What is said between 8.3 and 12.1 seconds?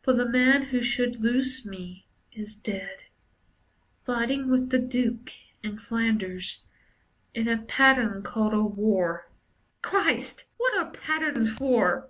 a war. Christ! What are patterns for?